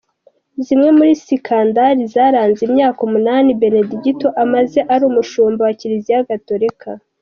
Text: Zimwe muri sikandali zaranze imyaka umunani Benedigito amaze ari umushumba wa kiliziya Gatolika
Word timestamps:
Zimwe 0.65 0.89
muri 0.97 1.11
sikandali 1.23 2.01
zaranze 2.13 2.61
imyaka 2.69 2.99
umunani 3.07 3.49
Benedigito 3.61 4.27
amaze 4.43 4.79
ari 4.93 5.03
umushumba 5.09 5.61
wa 5.67 5.73
kiliziya 5.79 6.27
Gatolika 6.29 6.89